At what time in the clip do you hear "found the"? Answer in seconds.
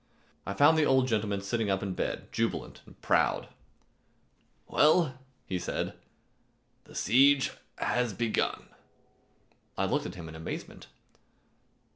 0.55-0.83